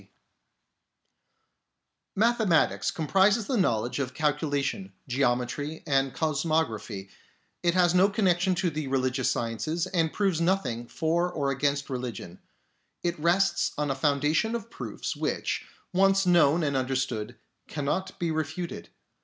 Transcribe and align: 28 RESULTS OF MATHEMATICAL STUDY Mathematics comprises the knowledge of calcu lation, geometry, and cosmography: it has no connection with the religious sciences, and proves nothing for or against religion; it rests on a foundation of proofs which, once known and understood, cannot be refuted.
28 2.15 2.15
RESULTS 2.15 2.15
OF 2.39 2.49
MATHEMATICAL 2.49 2.83
STUDY 2.83 3.03
Mathematics 3.05 3.13
comprises 3.13 3.45
the 3.45 3.57
knowledge 3.61 3.99
of 3.99 4.13
calcu 4.15 4.51
lation, 4.51 4.91
geometry, 5.07 5.83
and 5.85 6.11
cosmography: 6.15 7.09
it 7.61 7.75
has 7.75 7.93
no 7.93 8.09
connection 8.09 8.55
with 8.63 8.73
the 8.73 8.87
religious 8.87 9.29
sciences, 9.29 9.85
and 9.85 10.11
proves 10.11 10.41
nothing 10.41 10.87
for 10.87 11.31
or 11.31 11.51
against 11.51 11.91
religion; 11.91 12.39
it 13.03 13.19
rests 13.19 13.73
on 13.77 13.91
a 13.91 13.95
foundation 13.95 14.55
of 14.55 14.71
proofs 14.71 15.15
which, 15.15 15.65
once 15.93 16.25
known 16.25 16.63
and 16.63 16.75
understood, 16.75 17.37
cannot 17.67 18.17
be 18.17 18.31
refuted. 18.31 18.89